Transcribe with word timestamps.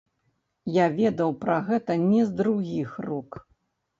Я 0.77 0.85
ведаў 0.99 1.35
пра 1.43 1.57
гэта 1.67 1.97
не 2.07 2.21
з 2.29 2.35
другіх 2.39 2.95
рук. 3.09 3.31